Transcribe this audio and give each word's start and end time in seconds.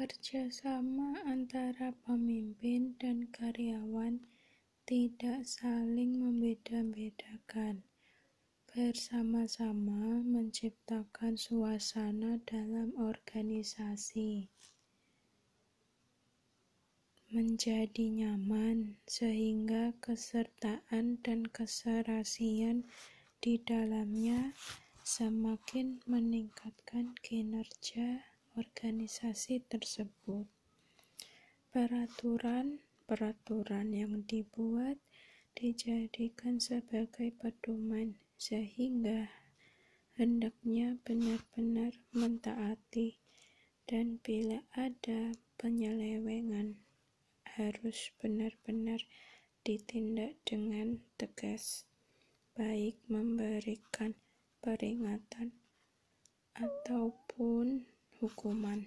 Kerjasama 0.00 1.20
antara 1.28 1.92
pemimpin 2.08 2.96
dan 2.96 3.28
karyawan 3.28 4.24
tidak 4.88 5.44
saling 5.44 6.16
membeda-bedakan. 6.16 7.84
Bersama-sama 8.64 10.24
menciptakan 10.24 11.36
suasana 11.36 12.40
dalam 12.48 12.96
organisasi. 12.96 14.48
Menjadi 17.28 18.24
nyaman 18.24 18.96
sehingga 19.04 19.92
kesertaan 20.00 21.20
dan 21.20 21.44
keserasian 21.44 22.88
di 23.44 23.60
dalamnya 23.60 24.56
semakin 25.04 26.00
meningkatkan 26.08 27.12
kinerja 27.20 28.29
organisasi 28.58 29.62
tersebut. 29.66 30.46
Peraturan-peraturan 31.70 33.94
yang 33.94 34.26
dibuat 34.26 34.98
dijadikan 35.54 36.58
sebagai 36.62 37.34
pedoman 37.36 38.14
sehingga 38.40 39.28
hendaknya 40.16 40.96
benar-benar 41.04 41.92
mentaati 42.16 43.20
dan 43.90 44.22
bila 44.22 44.62
ada 44.72 45.34
penyelewengan 45.58 46.78
harus 47.58 48.14
benar-benar 48.22 49.02
ditindak 49.66 50.38
dengan 50.46 51.02
tegas 51.18 51.84
baik 52.56 52.96
memberikan 53.10 54.14
peringatan 54.62 55.52
ataupun 56.54 57.89
hukuman 58.20 58.84